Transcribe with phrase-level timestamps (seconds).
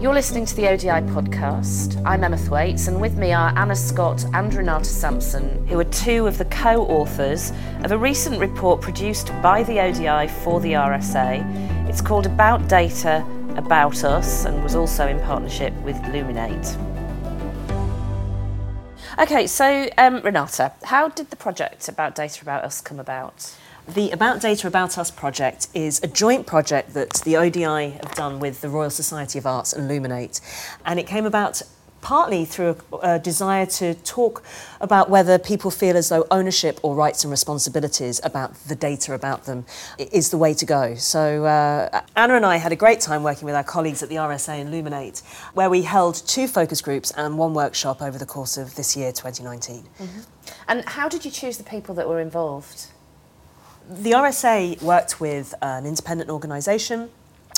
[0.00, 2.02] You're listening to the ODI podcast.
[2.06, 6.26] I'm Emma Thwaites, and with me are Anna Scott and Renate Samson, who are two
[6.26, 7.52] of the co authors
[7.84, 11.86] of a recent report produced by the ODI for the RSA.
[11.86, 13.22] It's called About Data,
[13.56, 16.78] About Us, and was also in partnership with Luminate.
[19.18, 23.54] Okay, so um, Renate, how did the project About Data, About Us come about?
[23.88, 28.38] The About Data About Us project is a joint project that the ODI have done
[28.38, 30.40] with the Royal Society of Arts and Luminate.
[30.84, 31.62] And it came about
[32.00, 34.42] partly through a, a, desire to talk
[34.80, 39.44] about whether people feel as though ownership or rights and responsibilities about the data about
[39.44, 39.66] them
[39.98, 40.94] is the way to go.
[40.94, 44.16] So uh, Anna and I had a great time working with our colleagues at the
[44.16, 48.56] RSA and Luminate, where we held two focus groups and one workshop over the course
[48.56, 49.82] of this year, 2019.
[49.82, 50.20] Mm-hmm.
[50.68, 52.86] And how did you choose the people that were involved?
[53.90, 57.10] The RSA worked with an independent organisation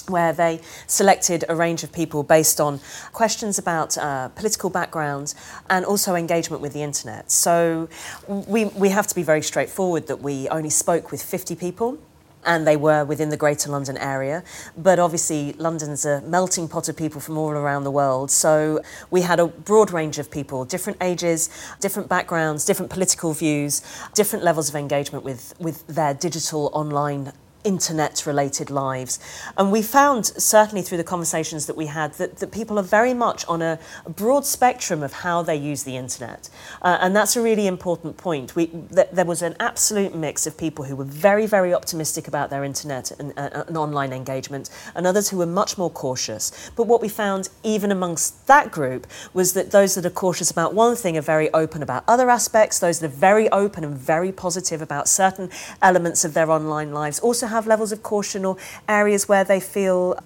[0.08, 2.80] where they selected a range of people based on
[3.12, 5.34] questions about uh, political backgrounds
[5.70, 7.30] and also engagement with the internet.
[7.30, 7.88] So
[8.26, 11.98] we, we have to be very straightforward that we only spoke with 50 people
[12.44, 14.42] and they were within the Greater London area.
[14.76, 18.30] But obviously, London's a melting pot of people from all around the world.
[18.30, 23.82] So we had a broad range of people, different ages, different backgrounds, different political views,
[24.14, 27.32] different levels of engagement with, with their digital online
[27.64, 29.18] internet related lives.
[29.56, 33.14] And we found, certainly through the conversations that we had, that, that people are very
[33.14, 36.48] much on a, a broad spectrum of how they use the internet.
[36.82, 38.56] Uh, and that's a really important point.
[38.56, 42.50] We, th- there was an absolute mix of people who were very, very optimistic about
[42.50, 46.70] their internet and, uh, and online engagement, and others who were much more cautious.
[46.76, 50.74] But what we found, even amongst that group, was that those that are cautious about
[50.74, 54.32] one thing are very open about other aspects, those that are very open and very
[54.32, 58.56] positive about certain elements of their online lives also have levels of caution or
[58.88, 60.18] areas where they feel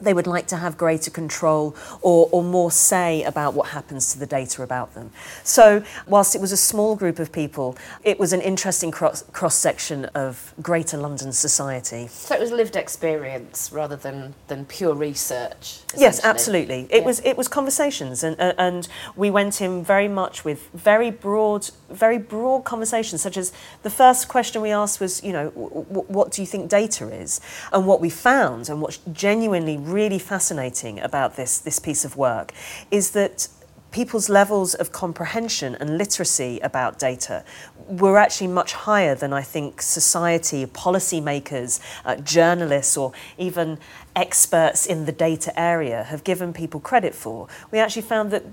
[0.00, 4.18] they would like to have greater control or, or more say about what happens to
[4.18, 5.10] the data about them.
[5.44, 9.54] So, whilst it was a small group of people, it was an interesting cross, cross
[9.54, 12.08] section of Greater London society.
[12.08, 15.80] So, it was lived experience rather than, than pure research?
[15.96, 16.86] Yes, absolutely.
[16.90, 17.04] It, yeah.
[17.04, 21.68] was, it was conversations, and, uh, and we went in very much with very broad,
[21.90, 23.52] very broad conversations, such as
[23.82, 27.08] the first question we asked was, you know, w- w- what do you think data
[27.08, 27.40] is?
[27.72, 32.52] And what we found, and what genuinely really fascinating about this, this piece of work
[32.90, 33.48] is that
[33.90, 37.44] people's levels of comprehension and literacy about data
[37.88, 43.78] were actually much higher than I think society, policymakers, uh, journalists, or even
[44.14, 47.48] experts in the data area have given people credit for.
[47.72, 48.44] We actually found that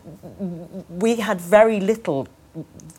[0.89, 2.27] we had very little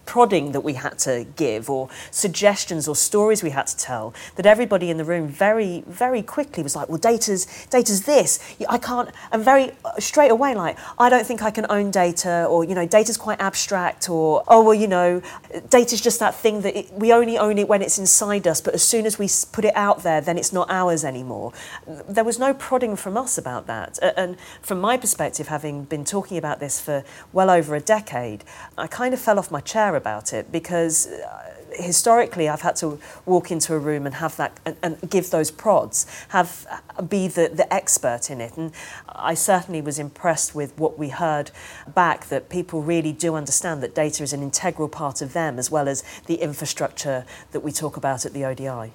[0.06, 4.46] prodding that we had to give or suggestions or stories we had to tell that
[4.46, 8.38] everybody in the room very very quickly was like well data's data's this.
[8.68, 12.46] I can't and very uh, straight away like i don't think i can own data
[12.46, 15.20] or you know data's quite abstract or oh well you know
[15.68, 18.74] data's just that thing that it, we only own it when it's inside us but
[18.74, 21.52] as soon as we put it out there then it's not ours anymore.
[21.86, 26.36] There was no prodding from us about that and from my perspective having been talking
[26.36, 28.44] about this for well over a decade
[28.76, 32.98] i kind of fell off my chair about it because uh, historically I've had to
[33.26, 36.66] walk into a room and have that and, and, give those prods, have
[37.08, 38.56] be the, the expert in it.
[38.56, 38.72] And
[39.08, 41.50] I certainly was impressed with what we heard
[41.94, 45.70] back that people really do understand that data is an integral part of them as
[45.70, 48.92] well as the infrastructure that we talk about at the ODI.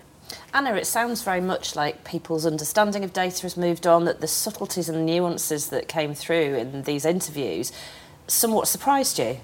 [0.53, 4.27] Anna, it sounds very much like people's understanding of data has moved on, that the
[4.27, 7.71] subtleties and nuances that came through in these interviews
[8.27, 9.37] somewhat surprised you.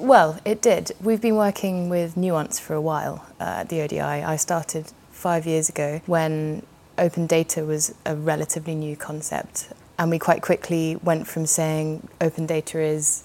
[0.00, 0.92] Well, it did.
[0.98, 4.00] We've been working with Nuance for a while uh, at the ODI.
[4.00, 6.64] I started five years ago when
[6.96, 9.68] open data was a relatively new concept.
[9.98, 13.24] And we quite quickly went from saying open data is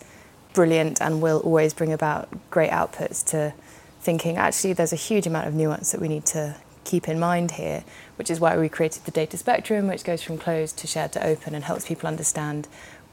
[0.52, 3.54] brilliant and will always bring about great outputs to
[4.02, 7.52] thinking actually there's a huge amount of nuance that we need to keep in mind
[7.52, 7.86] here,
[8.18, 11.26] which is why we created the data spectrum, which goes from closed to shared to
[11.26, 12.68] open and helps people understand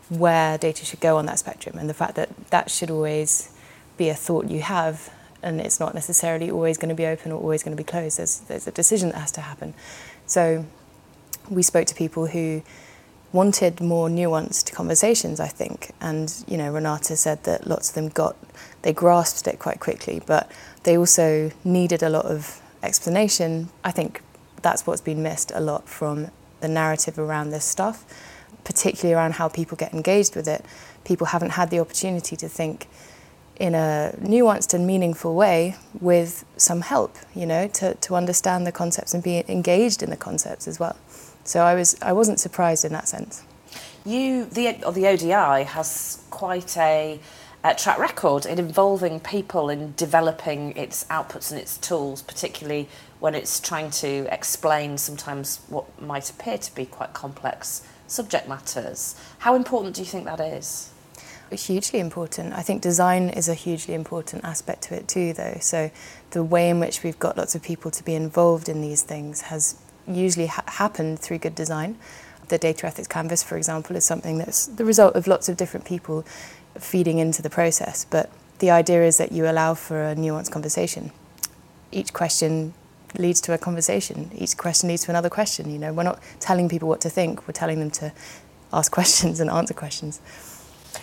[0.08, 3.51] where data should go on that spectrum and the fact that that should always
[4.02, 5.10] be a thought you have
[5.42, 8.18] and it's not necessarily always going to be open or always going to be closed.
[8.18, 9.74] There's, there's a decision that has to happen.
[10.26, 10.64] So
[11.50, 12.62] we spoke to people who
[13.32, 15.92] wanted more nuanced conversations, I think.
[16.00, 18.36] And, you know, Renate said that lots of them got,
[18.82, 20.50] they grasped it quite quickly, but
[20.84, 23.70] they also needed a lot of explanation.
[23.84, 24.20] I think
[24.62, 28.04] that's what's been missed a lot from the narrative around this stuff,
[28.64, 30.64] particularly around how people get engaged with it.
[31.04, 32.86] People haven't had the opportunity to think,
[33.62, 38.72] in a nuanced and meaningful way with some help, you know, to, to understand the
[38.72, 40.96] concepts and be engaged in the concepts as well.
[41.44, 43.44] So I was I wasn't surprised in that sense.
[44.04, 47.20] You, the, the ODI, has quite a,
[47.62, 52.88] a track record in involving people in developing its outputs and its tools, particularly
[53.20, 59.14] when it's trying to explain sometimes what might appear to be quite complex subject matters.
[59.38, 60.91] How important do you think that is?
[61.52, 62.54] Hugely important.
[62.54, 65.58] I think design is a hugely important aspect to it too, though.
[65.60, 65.90] So
[66.30, 69.42] the way in which we've got lots of people to be involved in these things
[69.42, 69.76] has
[70.06, 71.98] usually ha- happened through good design.
[72.48, 75.84] The data ethics canvas, for example, is something that's the result of lots of different
[75.84, 76.24] people
[76.78, 78.06] feeding into the process.
[78.08, 81.12] But the idea is that you allow for a nuanced conversation.
[81.90, 82.72] Each question
[83.18, 84.30] leads to a conversation.
[84.34, 85.70] Each question leads to another question.
[85.70, 87.46] You know, we're not telling people what to think.
[87.46, 88.12] We're telling them to
[88.72, 90.20] ask questions and answer questions.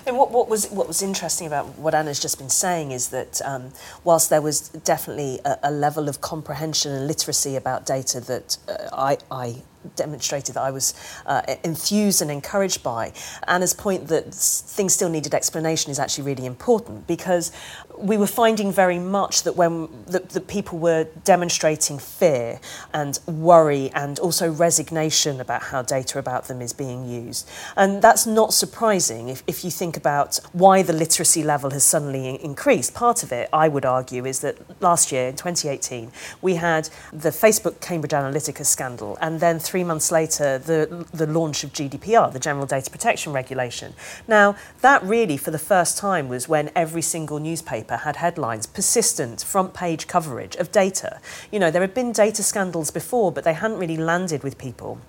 [0.05, 3.41] And what, what was what was interesting about what Anna's just been saying is that
[3.43, 3.71] um,
[4.03, 8.89] whilst there was definitely a, a, level of comprehension and literacy about data that uh,
[8.93, 9.61] I, I
[9.95, 10.93] demonstrated that I was
[11.25, 13.13] uh, enthused and encouraged by.
[13.47, 17.51] Anna's point that things still needed explanation is actually really important because
[17.97, 22.59] we were finding very much that when the, the people were demonstrating fear
[22.93, 27.49] and worry and also resignation about how data about them is being used.
[27.75, 32.41] And that's not surprising if, if you think about why the literacy level has suddenly
[32.41, 32.93] increased.
[32.93, 37.29] Part of it, I would argue, is that last year in 2018, we had the
[37.29, 42.39] Facebook Cambridge Analytica scandal and then three months later, the, the launch of GDPR, the
[42.39, 43.93] General Data Protection Regulation.
[44.27, 49.41] Now, that really, for the first time, was when every single newspaper had headlines, persistent
[49.41, 51.19] front page coverage of data.
[51.51, 54.99] You know, there had been data scandals before, but they hadn't really landed with people.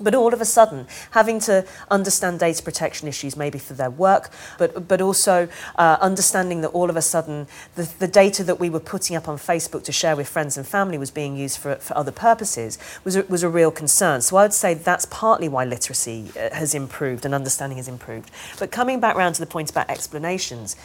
[0.00, 4.30] But all of a sudden, having to understand data protection issues maybe for their work,
[4.58, 8.70] but, but also uh, understanding that all of a sudden the, the data that we
[8.70, 11.76] were putting up on Facebook to share with friends and family was being used for,
[11.76, 14.20] for other purposes was a, was a real concern.
[14.20, 18.30] So I would say that's partly why literacy uh, has improved and understanding has improved.
[18.58, 20.76] But coming back around to the point about explanations,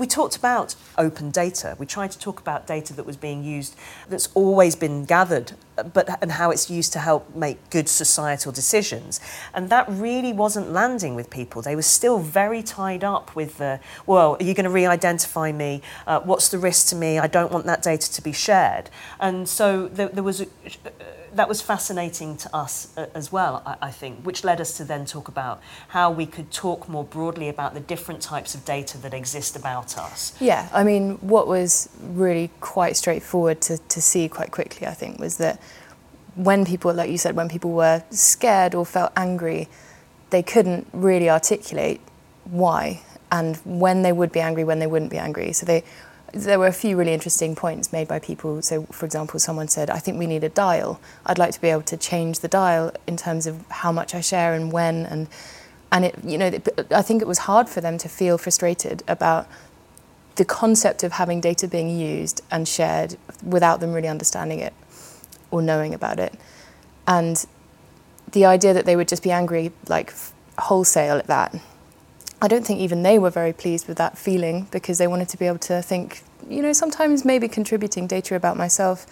[0.00, 1.76] we talked about open data.
[1.78, 3.76] We tried to talk about data that was being used,
[4.08, 5.52] that's always been gathered,
[5.92, 9.20] but and how it's used to help make good societal decisions.
[9.54, 11.62] And that really wasn't landing with people.
[11.62, 15.82] They were still very tied up with the, well, are you going to re-identify me?
[16.06, 17.18] Uh, what's the risk to me?
[17.18, 18.90] I don't want that data to be shared.
[19.20, 20.40] And so there, there was.
[20.40, 20.46] A,
[21.34, 24.84] that was fascinating to us uh, as well, I, I, think, which led us to
[24.84, 28.98] then talk about how we could talk more broadly about the different types of data
[28.98, 30.34] that exist about us.
[30.40, 35.18] Yeah, I mean, what was really quite straightforward to, to see quite quickly, I think,
[35.18, 35.60] was that
[36.34, 39.68] when people, like you said, when people were scared or felt angry,
[40.30, 42.00] they couldn't really articulate
[42.44, 43.02] why
[43.32, 45.52] and when they would be angry, when they wouldn't be angry.
[45.52, 45.84] So they
[46.32, 48.62] there were a few really interesting points made by people.
[48.62, 51.00] So, for example, someone said, I think we need a dial.
[51.26, 54.20] I'd like to be able to change the dial in terms of how much I
[54.20, 55.06] share and when.
[55.06, 55.28] And,
[55.90, 56.58] and it, you know,
[56.90, 59.48] I think it was hard for them to feel frustrated about
[60.36, 64.72] the concept of having data being used and shared without them really understanding it
[65.50, 66.34] or knowing about it.
[67.06, 67.44] And
[68.32, 70.14] the idea that they would just be angry, like
[70.58, 71.60] wholesale at that,
[72.42, 75.36] I don't think even they were very pleased with that feeling because they wanted to
[75.36, 79.06] be able to think, you know, sometimes maybe contributing data about myself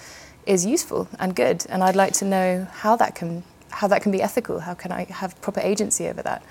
[0.47, 4.11] is useful and good, and I'd like to know how that can how that can
[4.11, 4.61] be ethical.
[4.61, 6.43] How can I have proper agency over that?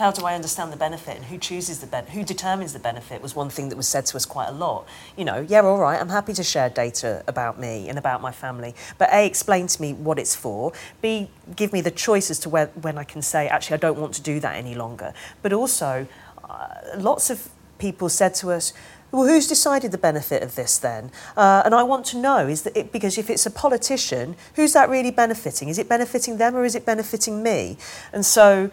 [0.00, 3.20] How do I understand the benefit and who chooses the benefit, who determines the benefit
[3.20, 4.86] was one thing that was said to us quite a lot.
[5.14, 8.32] You know, yeah, all right, I'm happy to share data about me and about my
[8.32, 12.38] family, but A, explain to me what it's for, B, give me the choice as
[12.40, 15.12] to where, when I can say, actually, I don't want to do that any longer.
[15.42, 16.06] But also,
[16.48, 18.72] uh, lots of people said to us,
[19.12, 21.10] well, who's decided the benefit of this then?
[21.36, 24.72] Uh, and I want to know is that it, because if it's a politician, who's
[24.72, 25.68] that really benefiting?
[25.68, 27.76] Is it benefiting them or is it benefiting me?
[28.12, 28.70] And so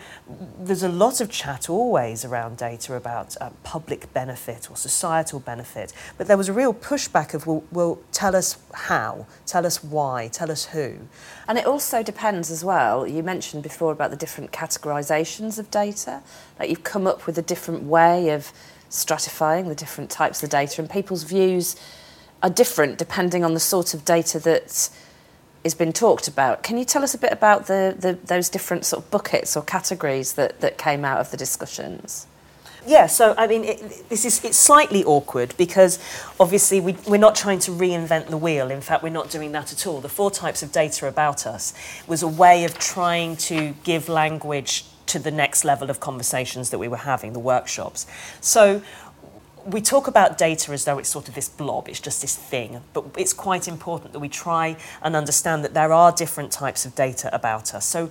[0.60, 5.94] there's a lot of chat always around data about uh, public benefit or societal benefit,
[6.18, 10.28] but there was a real pushback of well, well, tell us how, tell us why,
[10.28, 10.98] tell us who.
[11.48, 13.08] And it also depends as well.
[13.08, 16.22] You mentioned before about the different categorizations of data.
[16.60, 18.52] Like you've come up with a different way of
[18.90, 21.76] stratifying the different types of data, and people's views
[22.44, 24.90] are different depending on the sort of data that
[25.64, 26.64] is been talked about.
[26.64, 29.64] Can you tell us a bit about the, the, those different sort of buckets or
[29.64, 32.28] categories that, that came out of the discussions?
[32.86, 36.00] Yeah, so I mean, it, this is it's slightly awkward because
[36.40, 38.72] obviously we, we're not trying to reinvent the wheel.
[38.72, 40.00] In fact, we're not doing that at all.
[40.00, 41.74] The four types of data about us
[42.08, 46.80] was a way of trying to give language to the next level of conversations that
[46.80, 48.06] we were having, the workshops.
[48.42, 48.82] So
[49.68, 52.82] we talk about data as though it's sort of this blob, it's just this thing,
[52.94, 56.96] but it's quite important that we try and understand that there are different types of
[56.96, 57.86] data about us.
[57.86, 58.10] So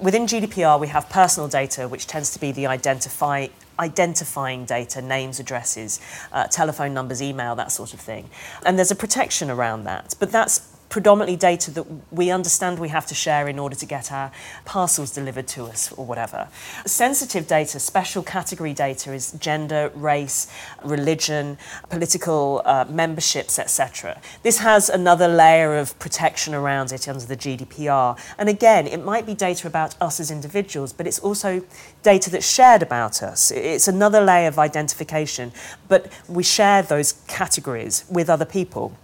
[0.00, 3.48] within GDPR, we have personal data, which tends to be the identify,
[3.78, 6.00] identifying data, names, addresses,
[6.32, 8.30] uh, telephone numbers, email, that sort of thing.
[8.64, 13.04] And there's a protection around that, but that's predominantly data that we understand we have
[13.04, 14.30] to share in order to get our
[14.64, 16.46] parcels delivered to us or whatever.
[16.86, 20.46] Sensitive data, special category data is gender, race,
[20.84, 21.58] religion,
[21.88, 24.20] political uh, memberships, etc.
[24.44, 28.16] This has another layer of protection around it under the GDPR.
[28.38, 31.64] And again, it might be data about us as individuals, but it's also
[32.04, 33.50] data that's shared about us.
[33.50, 35.50] It's another layer of identification,
[35.88, 38.96] but we share those categories with other people.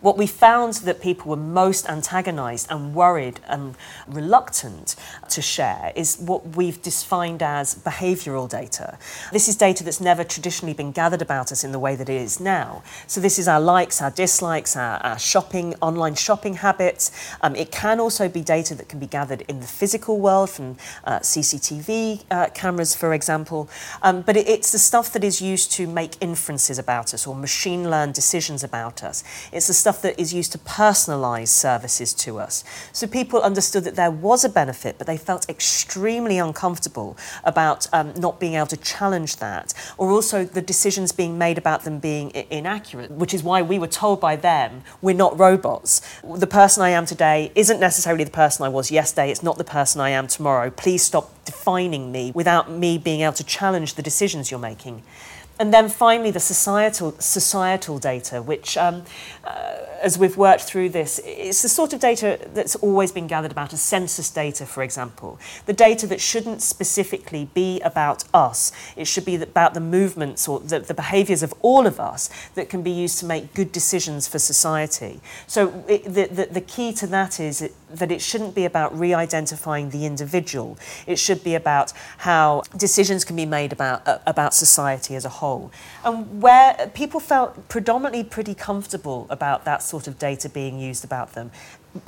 [0.00, 3.74] What we found that people were most antagonised and worried and
[4.06, 4.94] reluctant
[5.30, 8.96] to share is what we've defined as behavioural data.
[9.32, 12.14] This is data that's never traditionally been gathered about us in the way that it
[12.14, 12.84] is now.
[13.08, 17.10] So this is our likes, our dislikes, our, our shopping, online shopping habits.
[17.40, 20.76] Um, it can also be data that can be gathered in the physical world from
[21.04, 23.68] uh, CCTV uh, cameras, for example.
[24.02, 27.34] Um, but it, it's the stuff that is used to make inferences about us or
[27.34, 29.24] machine learn decisions about us.
[29.52, 32.64] It's the stuff that is used to personalise services to us.
[32.92, 38.12] So people understood that there was a benefit, but they felt extremely uncomfortable about um,
[38.16, 42.30] not being able to challenge that, or also the decisions being made about them being
[42.34, 46.00] I- inaccurate, which is why we were told by them we're not robots.
[46.22, 49.64] The person I am today isn't necessarily the person I was yesterday, it's not the
[49.64, 50.70] person I am tomorrow.
[50.70, 55.02] Please stop defining me without me being able to challenge the decisions you're making.
[55.60, 59.02] And then finally, the societal, societal data, which, um,
[59.44, 63.50] uh, as we've worked through this, it's the sort of data that's always been gathered
[63.50, 65.40] about as census data, for example.
[65.66, 68.70] The data that shouldn't specifically be about us.
[68.94, 72.68] It should be about the movements or the, the behaviours of all of us that
[72.68, 75.20] can be used to make good decisions for society.
[75.48, 79.90] So it, the, the, the key to that is that it shouldn't be about re-identifying
[79.90, 80.78] the individual.
[81.06, 85.28] It should be about how decisions can be made about, uh, about society as a
[85.28, 85.70] whole whole.
[86.04, 91.32] And where people felt predominantly pretty comfortable about that sort of data being used about
[91.32, 91.50] them,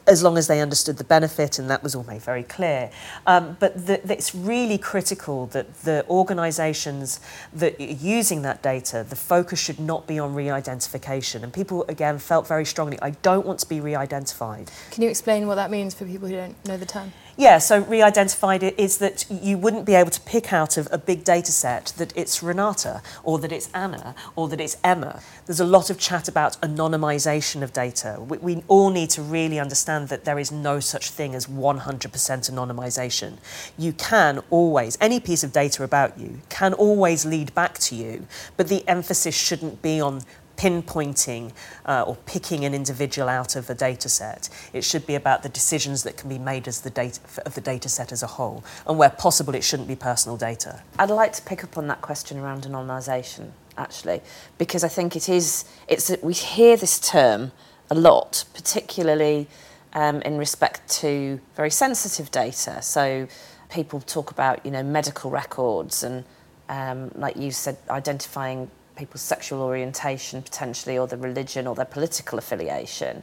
[0.07, 2.91] as long as they understood the benefit, and that was all made very clear.
[3.27, 7.21] Um, but the, it's really critical that the organisations
[7.55, 7.85] that are
[8.19, 11.43] using that data, the focus should not be on re-identification.
[11.45, 14.71] And people, again, felt very strongly, I don't want to be re-identified.
[14.91, 17.13] Can you explain what that means for people who don't know the term?
[17.41, 21.25] Yeah, so re-identified is that you wouldn't be able to pick out of a big
[21.25, 25.23] data set that it's Renate or that it's Anna or that it's Emma.
[25.47, 28.19] There's a lot of chat about anonymisation of data.
[28.21, 31.81] We, we all need to really understand that there is no such thing as 100%
[31.81, 33.39] anonymisation.
[33.79, 38.27] You can always, any piece of data about you can always lead back to you,
[38.59, 40.21] but the emphasis shouldn't be on
[40.61, 41.53] pinpointing
[41.87, 44.51] uh, or picking an individual out of a data set.
[44.75, 47.63] It should be about the decisions that can be made as the data of the
[47.63, 48.63] data set as a whole.
[48.87, 50.83] And where possible, it shouldn't be personal data.
[50.99, 54.21] I'd like to pick up on that question around anonymisation, actually,
[54.59, 57.53] because I think it is, it's, we hear this term
[57.89, 59.49] a lot, particularly
[59.95, 62.83] um, in respect to very sensitive data.
[62.83, 63.29] So
[63.71, 66.25] people talk about, you know, medical records and,
[66.69, 72.39] um, like you said, identifying people's sexual orientation potentially or their religion or their political
[72.39, 73.23] affiliation,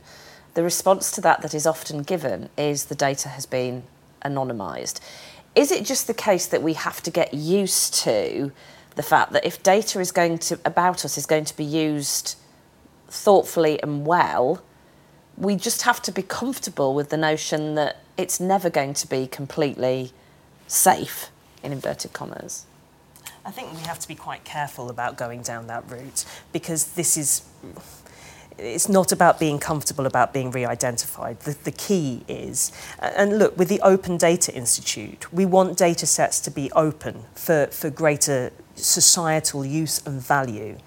[0.55, 3.83] the response to that that is often given is the data has been
[4.25, 4.99] anonymised.
[5.55, 8.51] Is it just the case that we have to get used to
[8.95, 12.35] the fact that if data is going to about us is going to be used
[13.07, 14.63] thoughtfully and well,
[15.37, 19.27] we just have to be comfortable with the notion that it's never going to be
[19.27, 20.11] completely
[20.65, 21.29] safe
[21.61, 22.65] in inverted commas?
[23.47, 27.15] I think we have to be quite careful about going down that route because this
[27.15, 27.43] is
[28.57, 31.39] it's not about being comfortable about being re-identified.
[31.41, 36.41] The, the key is, and look, with the Open Data Institute, we want data sets
[36.41, 40.77] to be open for, for greater societal use and value.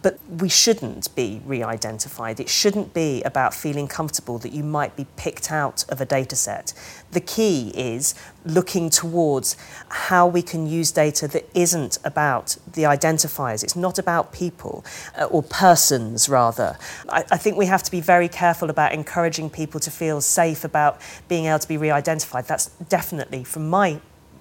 [0.00, 2.38] But we shouldn't be re identified.
[2.38, 6.36] It shouldn't be about feeling comfortable that you might be picked out of a data
[6.36, 6.72] set.
[7.10, 8.14] The key is
[8.44, 9.56] looking towards
[9.88, 13.64] how we can use data that isn't about the identifiers.
[13.64, 14.84] It's not about people
[15.18, 16.78] uh, or persons, rather.
[17.08, 20.64] I, I think we have to be very careful about encouraging people to feel safe
[20.64, 22.46] about being able to be re identified.
[22.46, 24.00] That's definitely, from my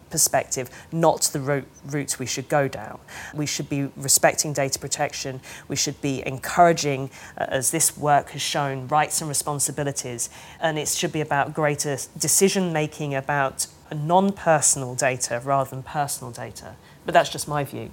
[0.10, 3.00] perspective, not the route, we should go down.
[3.34, 5.42] We should be respecting data protection.
[5.68, 10.30] We should be encouraging, uh, as this work has shown, rights and responsibilities.
[10.60, 16.32] And it should be about greater decision making about non personal data rather than personal
[16.32, 16.76] data.
[17.06, 17.92] But that's just my view.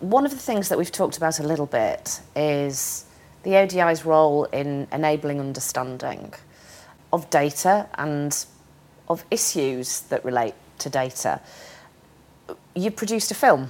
[0.00, 3.06] One of the things that we've talked about a little bit is
[3.42, 6.34] the ODI's role in enabling understanding
[7.12, 8.44] of data and
[9.08, 11.40] of issues that relate to data.
[12.74, 13.68] You produced a film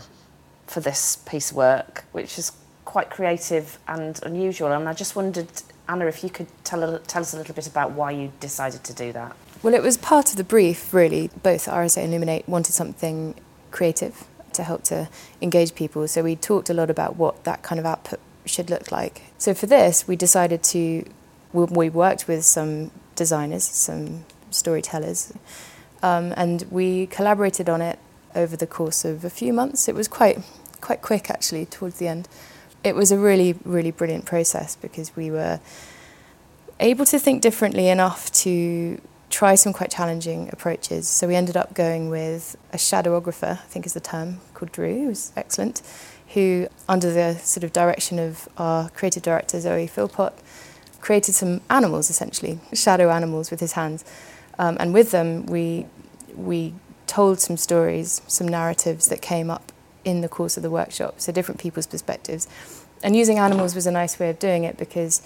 [0.66, 2.52] for this piece of work, which is
[2.84, 4.72] quite creative and unusual.
[4.72, 5.48] And I just wondered,
[5.88, 8.94] Anna, if you could tell, tell us a little bit about why you decided to
[8.94, 9.36] do that.
[9.62, 11.30] Well, it was part of the brief, really.
[11.42, 13.34] Both RSA and Luminate wanted something
[13.70, 15.08] creative to help to
[15.42, 16.06] engage people.
[16.06, 19.22] So we talked a lot about what that kind of output should look like.
[19.38, 21.04] So for this, we decided to,
[21.52, 25.32] we worked with some designers, some storytellers,
[26.04, 27.98] um, and we collaborated on it
[28.34, 29.88] over the course of a few months.
[29.88, 30.38] It was quite,
[30.82, 32.28] quite quick actually towards the end.
[32.84, 35.60] It was a really, really brilliant process because we were
[36.78, 41.08] able to think differently enough to try some quite challenging approaches.
[41.08, 45.04] So we ended up going with a shadowographer, I think is the term, called Drew,
[45.04, 45.80] who was excellent,
[46.34, 50.34] who, under the sort of direction of our creative director, Zoe Philpott,
[51.00, 54.04] created some animals, essentially, shadow animals with his hands.
[54.58, 55.86] Um, and with them, we,
[56.34, 56.74] we
[57.06, 59.72] told some stories, some narratives that came up
[60.04, 62.46] in the course of the workshop, so different people's perspectives.
[63.02, 65.22] And using animals was a nice way of doing it because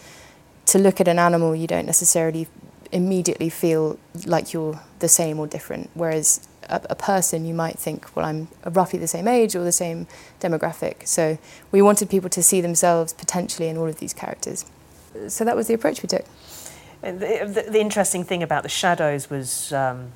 [0.67, 2.49] to look at an animal, you don't necessarily
[2.93, 5.91] immediately feel like you're the same or different.
[5.95, 9.73] Whereas a, a, person, you might think, well, I'm roughly the same age or the
[9.73, 10.07] same
[10.41, 11.07] demographic.
[11.07, 11.39] So
[11.71, 14.65] we wanted people to see themselves potentially in all of these characters.
[15.29, 16.25] So that was the approach we took.
[17.01, 20.11] The, the, the, interesting thing about the shadows was, um,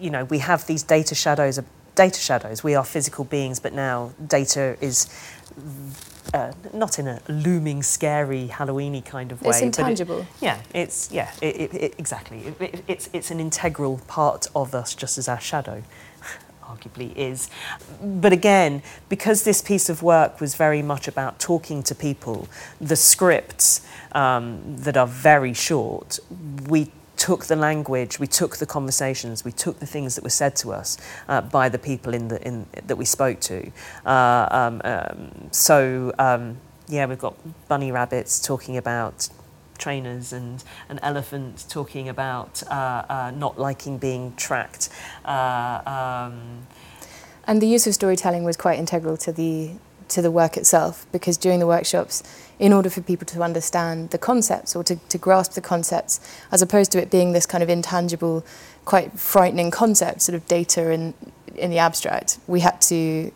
[0.00, 1.60] you know, we have these data shadows,
[1.94, 2.64] data shadows.
[2.64, 5.06] We are physical beings, but now data is
[6.32, 9.50] uh, not in a looming, scary, Halloweeny kind of way.
[9.50, 10.20] It's intangible.
[10.20, 12.54] It, yeah, it's yeah, it, it, exactly.
[12.88, 15.82] it's it's an integral part of us, just as our shadow
[16.68, 17.50] arguably is.
[18.02, 22.48] But again, because this piece of work was very much about talking to people,
[22.80, 26.18] the scripts um, that are very short,
[26.68, 30.56] we took the language, we took the conversations, we took the things that were said
[30.56, 30.98] to us
[31.28, 33.70] uh, by the people in the in that we spoke to.
[34.04, 37.34] Uh, um, um, so um, yeah, we've got
[37.68, 39.28] bunny rabbits talking about
[39.78, 44.88] trainers and an elephant talking about uh, uh not liking being tracked.
[45.24, 46.66] Uh, um,
[47.46, 49.72] and the use of storytelling was quite integral to the
[50.08, 52.22] to the work itself because during the workshops
[52.58, 56.20] in order for people to understand the concepts or to, to grasp the concepts,
[56.52, 58.44] as opposed to it being this kind of intangible,
[58.84, 61.14] quite frightening concept, sort of data in,
[61.56, 62.38] in the abstract.
[62.46, 63.32] We had to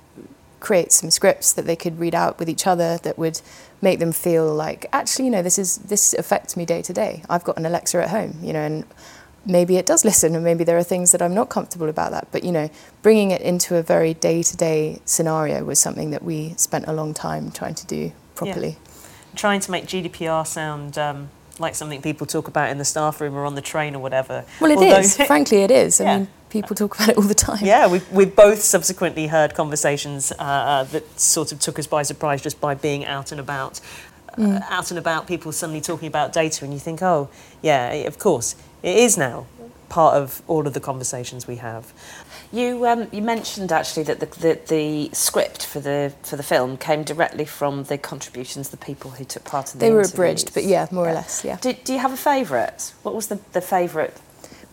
[0.61, 3.41] create some scripts that they could read out with each other that would
[3.81, 7.23] make them feel like actually you know this is this affects me day to day
[7.31, 8.85] i've got an alexa at home you know and
[9.47, 12.27] maybe it does listen and maybe there are things that i'm not comfortable about that
[12.33, 12.69] but you know
[13.03, 16.93] bringing it into a very day to day scenario was something that we spent a
[16.93, 18.89] long time trying to do properly yeah
[19.39, 23.35] trying to make GDPR sound um, like something people talk about in the staff room
[23.35, 24.45] or on the train or whatever.
[24.61, 25.17] Well, it Although, is.
[25.17, 26.01] Frankly, it is.
[26.01, 26.19] I yeah.
[26.19, 27.65] mean, people talk about it all the time.
[27.65, 32.03] Yeah, we've, we've both subsequently heard conversations uh, uh, that sort of took us by
[32.03, 33.81] surprise just by being out and about.
[34.31, 34.71] Uh, mm.
[34.71, 37.29] out and about, people suddenly talking about data, and you think, oh,
[37.63, 39.47] yeah, of course, it is now
[39.89, 41.93] part of all of the conversations we have.
[42.53, 46.77] You um, you mentioned actually that the, the, the script for the for the film
[46.77, 49.87] came directly from the contributions, the people who took part in the.
[49.87, 50.15] They were interviews.
[50.15, 51.11] abridged, but yeah, more yeah.
[51.11, 51.57] or less, yeah.
[51.61, 52.93] Do, do you have a favourite?
[53.03, 54.17] What was the the favourite?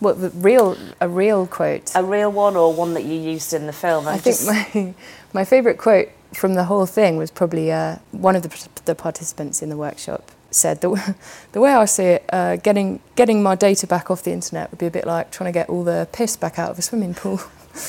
[0.05, 1.91] What the real a real quote?
[1.95, 4.07] A real one, or one that you used in the film?
[4.07, 4.93] I'm i think my
[5.33, 9.63] my favourite quote from the whole thing was probably uh, one of the, the participants
[9.63, 11.15] in the workshop said the,
[11.53, 14.77] the way I see it, uh, getting getting my data back off the internet would
[14.77, 17.15] be a bit like trying to get all the piss back out of a swimming
[17.15, 17.41] pool.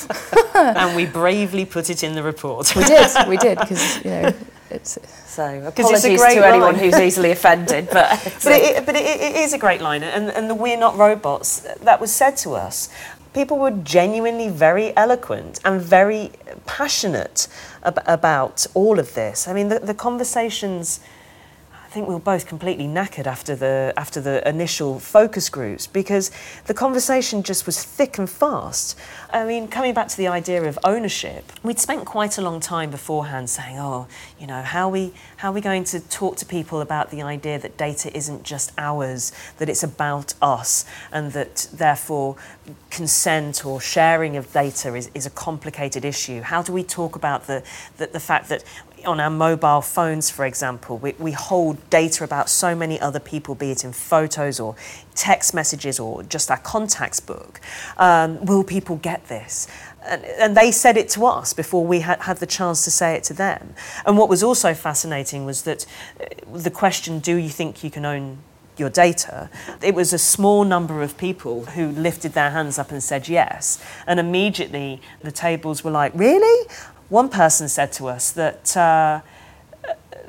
[0.55, 2.75] and we bravely put it in the report.
[2.75, 4.33] we did, we did, because you know
[4.69, 4.97] it's.
[5.25, 9.53] So apologies it's to anyone who's easily offended, but but, it, but it, it is
[9.53, 12.89] a great line, and and the "We're not robots" that was said to us.
[13.33, 16.31] People were genuinely very eloquent and very
[16.65, 17.47] passionate
[17.83, 19.47] ab- about all of this.
[19.47, 21.01] I mean, the, the conversations
[21.97, 26.29] think we were both completely knackered after the after the initial focus groups because
[26.67, 28.95] the conversation just was thick and fast.
[29.33, 32.91] I mean, coming back to the idea of ownership, we'd spent quite a long time
[32.91, 34.07] beforehand saying, "Oh,
[34.39, 37.23] you know, how are we how are we going to talk to people about the
[37.23, 42.35] idea that data isn't just ours, that it's about us, and that therefore
[42.91, 46.41] consent or sharing of data is, is a complicated issue?
[46.41, 47.63] How do we talk about the,
[47.97, 48.63] the, the fact that
[49.07, 53.55] on our mobile phones, for example, we, we hold data about so many other people,
[53.55, 54.75] be it in photos or
[55.15, 57.59] text messages or just our contacts book.
[57.97, 59.67] Um, will people get this?
[60.05, 63.15] And, and, they said it to us before we had, had the chance to say
[63.15, 63.73] it to them.
[64.05, 65.85] And what was also fascinating was that
[66.19, 68.37] uh, the question, do you think you can own
[68.79, 69.49] your data,
[69.81, 73.83] it was a small number of people who lifted their hands up and said yes.
[74.05, 76.69] And immediately the tables were like, really?
[77.09, 79.21] One person said to us that uh,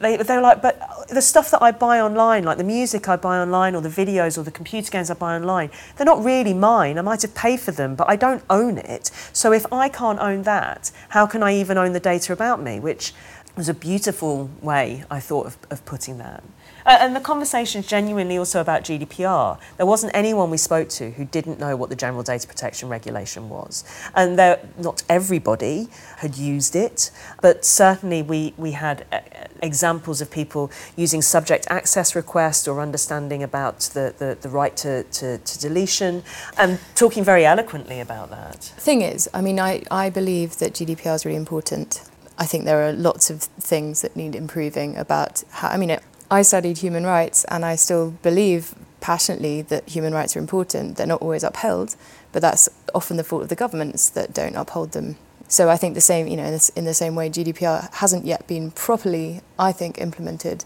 [0.01, 3.17] they, they were like, but the stuff that I buy online, like the music I
[3.17, 6.55] buy online or the videos or the computer games I buy online, they're not really
[6.55, 6.99] mine.
[6.99, 9.11] I might have paid for them, but I don't own it.
[9.33, 12.79] So if I can't own that, how can I even own the data about me?
[12.79, 13.13] Which
[13.57, 16.45] was a beautiful way, I thought, of, of putting that.
[16.89, 19.59] Uh, and the conversation is genuinely also about GDPR.
[19.77, 23.51] There wasn't anyone we spoke to who didn't know what the General Data Protection Regulation
[23.51, 23.85] was.
[24.15, 27.11] And there, not everybody had used it,
[27.43, 29.21] but certainly we, we had uh,
[29.61, 35.03] examples of people using subject access requests or understanding about the, the, the right to,
[35.03, 36.23] to, to deletion
[36.57, 38.65] and talking very eloquently about that.
[38.65, 42.09] Thing is, I mean, I, I believe that GDPR is really important.
[42.39, 46.03] I think there are lots of things that need improving about how, I mean, it,
[46.31, 50.97] I studied human rights and I still believe passionately that human rights are important.
[50.97, 51.97] They're not always upheld,
[52.33, 55.17] but that's often the fault of the governments that don't uphold them.
[55.49, 58.47] So I think the same, you know, in, in the same way, GDPR hasn't yet
[58.47, 60.65] been properly, I think, implemented,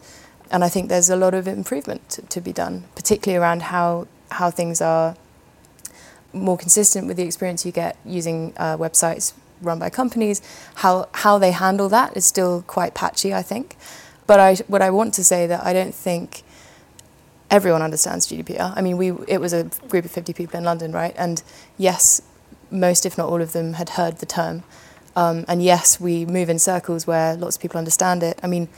[0.50, 4.06] and I think there's a lot of improvement to, to be done, particularly around how
[4.32, 5.16] how things are
[6.32, 10.42] more consistent with the experience you get using uh, websites run by companies.
[10.76, 13.76] How how they handle that is still quite patchy, I think.
[14.26, 16.42] But I, what I want to say that I don't think
[17.50, 18.72] everyone understands GDPR.
[18.74, 21.14] I mean, we it was a group of 50 people in London, right?
[21.16, 21.42] And
[21.76, 22.22] yes,
[22.70, 24.64] most, if not all of them, had heard the term.
[25.14, 28.40] Um, and yes, we move in circles where lots of people understand it.
[28.42, 28.68] I mean,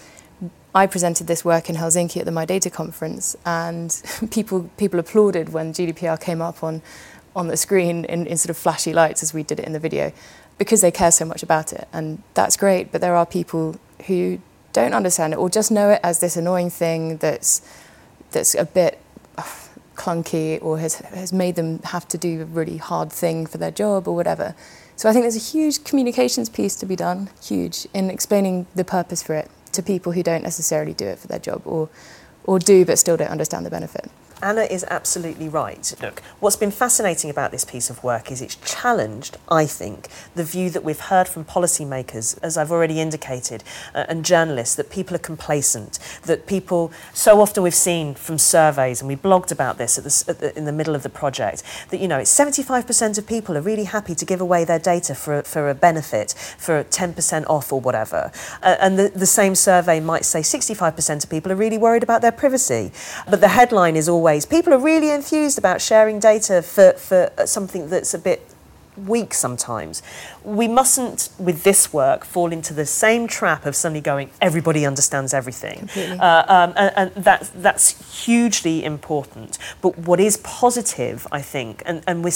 [0.74, 5.72] I presented this work in Helsinki at the MyData conference, and people people applauded when
[5.72, 6.82] GDPR came up on
[7.36, 9.78] on the screen in, in sort of flashy lights as we did it in the
[9.78, 10.12] video,
[10.58, 12.90] because they care so much about it, and that's great.
[12.90, 13.76] But there are people
[14.06, 14.40] who
[14.74, 17.62] don't understand it or just know it as this annoying thing that's
[18.32, 18.98] that's a bit
[19.38, 19.42] uh,
[19.94, 23.70] clunky or has has made them have to do a really hard thing for their
[23.70, 24.54] job or whatever.
[24.96, 28.84] So I think there's a huge communications piece to be done, huge, in explaining the
[28.84, 31.88] purpose for it to people who don't necessarily do it for their job or
[32.44, 34.10] or do but still don't understand the benefit.
[34.44, 35.94] Anna is absolutely right.
[36.02, 40.44] Look, what's been fascinating about this piece of work is it's challenged, I think, the
[40.44, 45.16] view that we've heard from policymakers, as I've already indicated, uh, and journalists, that people
[45.16, 49.96] are complacent, that people, so often we've seen from surveys, and we blogged about this
[49.96, 53.16] at the, at the, in the middle of the project, that, you know, it's 75%
[53.16, 56.84] of people are really happy to give away their data for, for a benefit, for
[56.84, 58.30] 10% off or whatever.
[58.62, 62.20] Uh, and the, the same survey might say 65% of people are really worried about
[62.20, 62.92] their privacy.
[63.26, 64.46] But the headline is always ways.
[64.46, 68.53] People are really enthused about sharing data for, for something that's a bit
[68.96, 70.02] weak sometimes.
[70.42, 75.34] We mustn't, with this work, fall into the same trap of suddenly going, everybody understands
[75.34, 75.88] everything.
[75.94, 79.58] Uh, um, and, and that's, that's hugely important.
[79.80, 82.32] But what is positive, I think, and, and we,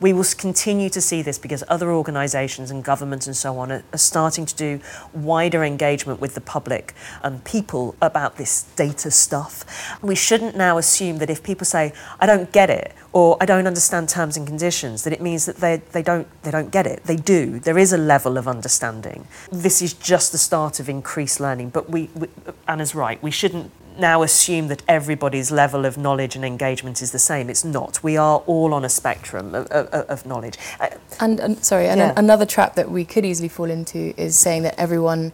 [0.00, 3.82] we will continue to see this because other organisations and governments and so on are,
[3.92, 4.80] are, starting to do
[5.12, 9.64] wider engagement with the public and people about this data stuff.
[10.02, 13.66] We shouldn't now assume that if people say, I don't get it, or I don't
[13.66, 17.04] understand terms and conditions, that it means that they, they, don't, they don't get it.
[17.04, 17.58] They do.
[17.58, 19.26] There is a level of understanding.
[19.50, 22.28] This is just the start of increased learning, but we, we
[22.68, 27.18] Anna's right, we shouldn't now assume that everybody's level of knowledge and engagement is the
[27.18, 27.48] same.
[27.48, 28.02] It's not.
[28.02, 30.58] We are all on a spectrum of, of, of knowledge.
[30.78, 34.64] Uh, and, and, sorry, and another trap that we could easily fall into is saying
[34.64, 35.32] that everyone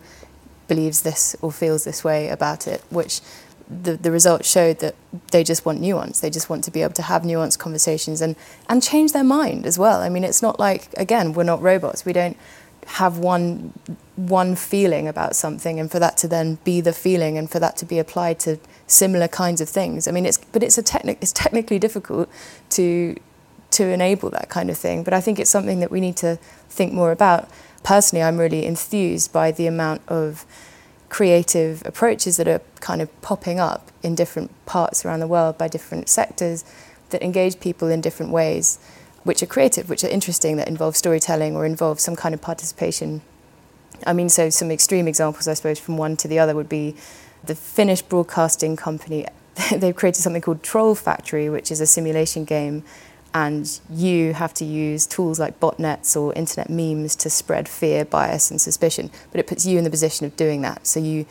[0.69, 3.21] believes this or feels this way about it, which
[3.83, 4.95] the, the results showed that
[5.31, 6.21] they just want nuance.
[6.21, 8.37] They just want to be able to have nuanced conversations and,
[8.69, 10.01] and change their mind as well.
[10.01, 12.05] I mean, it's not like, again, we're not robots.
[12.05, 12.37] We don't
[12.87, 13.73] have one,
[14.17, 17.77] one feeling about something and for that to then be the feeling and for that
[17.79, 20.09] to be applied to similar kinds of things.
[20.09, 22.29] I mean, it's, but it's, a techni- it's technically difficult
[22.71, 23.17] to,
[23.71, 25.05] to enable that kind of thing.
[25.05, 26.37] But I think it's something that we need to
[26.69, 27.49] think more about.
[27.85, 30.45] Personally, I'm really enthused by the amount of
[31.13, 35.69] creative approaches that are kind of popping up in different parts around the world by
[35.69, 36.65] different sectors
[37.11, 38.79] that engage people in different ways,
[39.23, 43.21] which are creative, which are interesting, that involve storytelling or involve some kind of participation.
[44.07, 46.97] I mean, so some extreme examples, I suppose, from one to the other would be
[47.45, 49.27] the Finnish broadcasting company.
[49.71, 52.85] They've created something called Troll Factory, which is a simulation game
[53.35, 58.51] and you have to use tools like botnets or internet memes to spread fear, bias,
[58.51, 59.11] and suspicion.
[59.31, 60.87] But it puts you in the position of doing that.
[60.87, 61.27] So you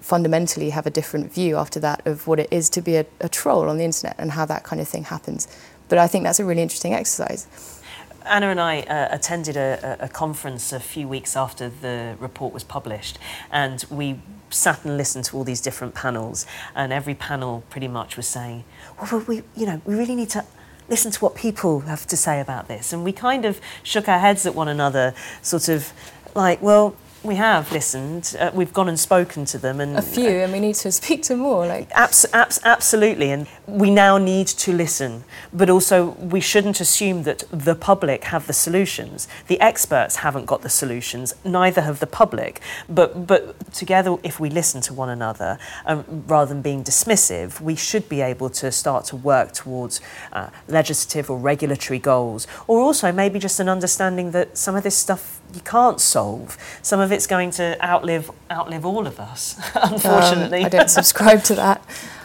[0.00, 3.28] fundamentally have a different view after that of what it is to be a, a
[3.28, 5.48] troll on the internet and how that kind of thing happens.
[5.88, 7.82] But I think that's a really interesting exercise.
[8.24, 12.62] Anna and I uh, attended a, a, conference a few weeks after the report was
[12.62, 13.18] published,
[13.50, 18.18] and we sat and listened to all these different panels, and every panel pretty much
[18.18, 18.64] was saying,
[19.00, 20.44] "Well, we, you know, we really need to
[20.88, 24.18] listen to what people have to say about this," and we kind of shook our
[24.18, 25.92] heads at one another, sort of
[26.34, 28.36] like, "Well." We have listened.
[28.38, 31.24] Uh, we've gone and spoken to them, and a few, and we need to speak
[31.24, 31.66] to more.
[31.66, 35.24] Like abs- abs- absolutely, and we now need to listen.
[35.52, 39.26] But also, we shouldn't assume that the public have the solutions.
[39.48, 41.34] The experts haven't got the solutions.
[41.44, 42.60] Neither have the public.
[42.88, 47.74] But but together, if we listen to one another, um, rather than being dismissive, we
[47.74, 50.00] should be able to start to work towards
[50.32, 54.96] uh, legislative or regulatory goals, or also maybe just an understanding that some of this
[54.96, 56.56] stuff you can't solve.
[56.82, 60.60] Some of it's going to outlive outlive all of us, unfortunately.
[60.60, 61.82] Um, I don't subscribe to that.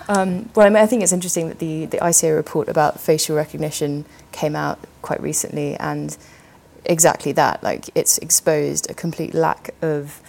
[0.08, 3.38] Um, well, I, mean, I think it's interesting that the, the ICO report about facial
[3.38, 6.18] recognition came out quite recently, and
[6.86, 7.64] exactly that.
[7.64, 10.22] Like, it's exposed a complete lack of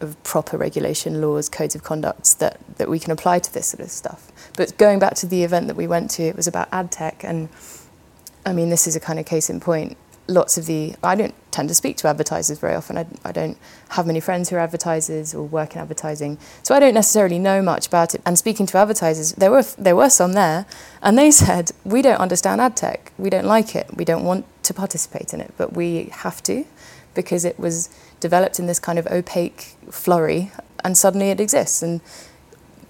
[0.00, 3.80] of proper regulation laws, codes of conduct that, that we can apply to this sort
[3.80, 4.30] of stuff.
[4.56, 7.24] But going back to the event that we went to, it was about ad tech,
[7.24, 7.48] and
[8.44, 9.96] I mean, this is a kind of case in point
[10.26, 12.98] lots of the I don't tend to speak to advertisers very often.
[12.98, 13.58] I, I don't
[13.90, 17.62] have many friends who are advertisers or work in advertising, so I don't necessarily know
[17.62, 18.22] much about it.
[18.24, 20.66] And speaking to advertisers, there were there were some there,
[21.02, 24.46] and they said we don't understand ad tech, we don't like it, we don't want
[24.64, 26.64] to participate in it, but we have to
[27.14, 30.50] because it was developed in this kind of opaque flurry,
[30.84, 31.82] and suddenly it exists.
[31.82, 32.00] And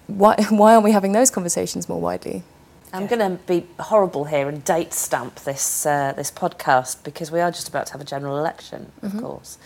[0.07, 2.42] why why aren't we having those conversations more widely?
[2.94, 7.40] I'm going to be horrible here and date stamp this uh, this podcast because we
[7.40, 9.18] are just about to have a general election, of mm-hmm.
[9.18, 9.59] course,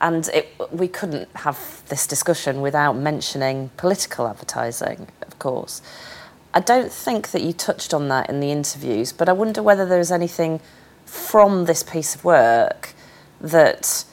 [0.00, 5.82] and it, we couldn't have this discussion without mentioning political advertising, of course.
[6.52, 9.86] I don't think that you touched on that in the interviews, but I wonder whether
[9.86, 10.60] there's anything
[11.04, 12.92] from this piece of work
[13.40, 14.04] that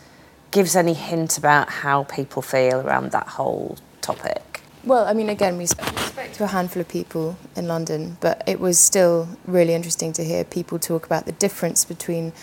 [0.51, 4.44] gives any hint about how people feel around that whole topic.
[4.85, 8.59] Well, I mean, again, we spoke to a handful of people in London, but it
[8.59, 12.33] was still really interesting to hear people talk about the difference between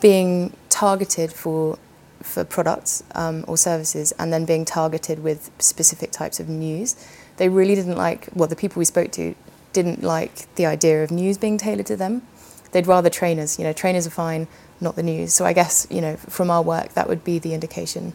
[0.00, 1.78] being targeted for
[2.22, 6.94] for products um, or services and then being targeted with specific types of news.
[7.36, 9.34] They really didn't like, well, the people we spoke to
[9.74, 12.22] didn't like the idea of news being tailored to them.
[12.70, 14.46] They'd rather trainers, you know, trainers are fine,
[14.80, 15.34] not the news.
[15.34, 18.14] So I guess, you know, from our work, that would be the indication.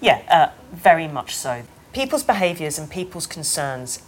[0.00, 1.62] Yeah, uh, very much so
[1.98, 4.00] people's behaviours and people's concerns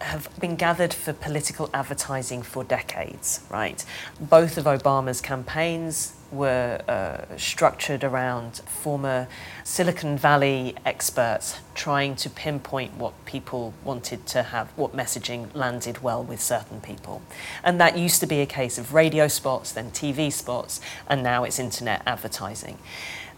[0.00, 3.84] have been gathered for political advertising for decades, right?
[4.18, 9.28] Both of Obama's campaigns were uh, structured around former
[9.64, 16.24] Silicon Valley experts trying to pinpoint what people wanted to have, what messaging landed well
[16.24, 17.20] with certain people.
[17.62, 21.44] And that used to be a case of radio spots, then TV spots, and now
[21.44, 22.78] it's internet advertising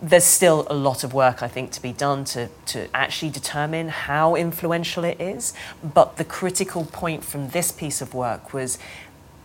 [0.00, 3.88] there's still a lot of work, I think, to be done to, to actually determine
[3.88, 5.54] how influential it is.
[5.82, 8.78] But the critical point from this piece of work was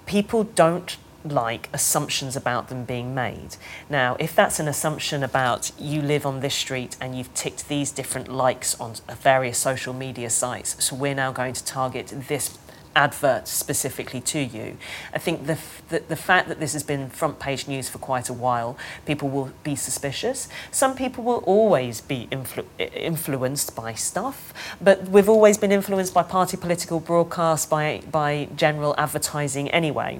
[0.05, 3.55] people don't like assumptions about them being made.
[3.89, 7.91] Now, if that's an assumption about you live on this street and you've ticked these
[7.91, 12.49] different likes on various social media sites, so we're now going to target this
[12.95, 14.77] advert specifically to you.
[15.13, 15.57] I think the,
[15.89, 19.29] the, the, fact that this has been front page news for quite a while, people
[19.29, 20.47] will be suspicious.
[20.71, 26.23] Some people will always be influ- influenced by stuff, but we've always been influenced by
[26.23, 30.19] party political broadcasts, by, by general advertising anyway.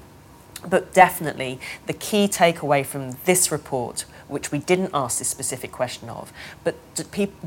[0.68, 6.08] But definitely, the key takeaway from this report which we didn't ask this specific question
[6.08, 6.32] of.
[6.62, 6.76] But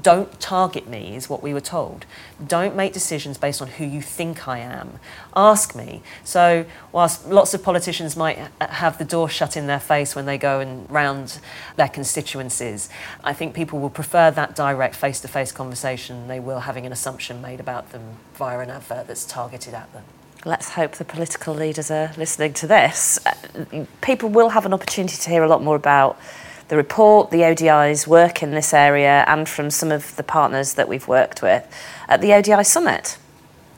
[0.01, 2.05] don't target me, is what we were told.
[2.45, 4.99] Don't make decisions based on who you think I am.
[5.35, 6.01] Ask me.
[6.23, 10.37] So, whilst lots of politicians might have the door shut in their face when they
[10.37, 11.39] go and round
[11.75, 12.89] their constituencies,
[13.23, 16.91] I think people will prefer that direct face to face conversation they will having an
[16.91, 18.01] assumption made about them
[18.35, 20.03] via an advert that's targeted at them
[20.45, 23.19] let's hope the political leaders are listening to this.
[23.25, 26.19] Uh, people will have an opportunity to hear a lot more about
[26.67, 30.87] the report, the ODI's work in this area, and from some of the partners that
[30.87, 31.65] we've worked with
[32.07, 33.17] at the ODI Summit.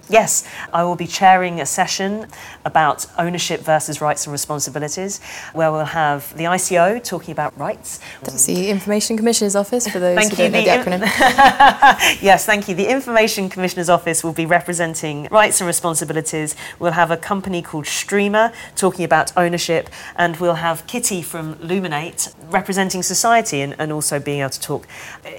[0.09, 0.43] Yes,
[0.73, 2.25] I will be chairing a session
[2.65, 5.21] about ownership versus rights and responsibilities,
[5.53, 7.99] where we'll have the ICO talking about rights.
[8.23, 12.21] That's the Information Commissioner's Office for those Thank who you, don't know the the acronym.
[12.23, 12.73] yes, thank you.
[12.73, 16.55] The Information Commissioner's Office will be representing rights and responsibilities.
[16.79, 22.33] We'll have a company called Streamr talking about ownership, and we'll have Kitty from Luminate
[22.49, 24.87] representing society and, and also being able to talk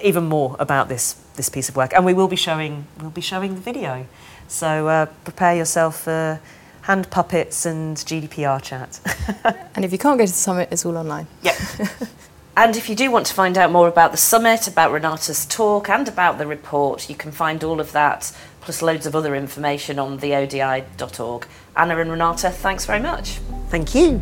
[0.01, 1.93] even more about this this piece of work.
[1.93, 4.07] And we will be showing we'll be showing the video.
[4.51, 6.41] So uh, prepare yourself for
[6.83, 8.99] hand puppets and GDPR chat.
[9.75, 11.27] and if you can't go to the summit, it's all online.
[11.43, 11.57] yep.
[12.57, 15.89] And if you do want to find out more about the summit, about Renate's talk,
[15.89, 19.99] and about the report, you can find all of that, plus loads of other information
[19.99, 21.47] on theodi.org.
[21.77, 23.39] Anna and Renate, thanks very much.
[23.71, 24.21] Thank you.